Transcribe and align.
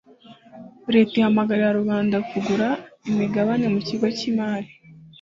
leta 0.95 1.13
ihamagarira 1.15 1.77
rubanda 1.79 2.17
kugura 2.29 2.67
imigabane 3.09 3.65
mu 3.73 3.79
kigo 3.87 4.05
cy’imari 4.17 4.69